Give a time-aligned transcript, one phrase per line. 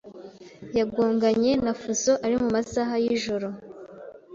[0.77, 3.47] yagonganye na Fuso ari mu masaha y’ijoro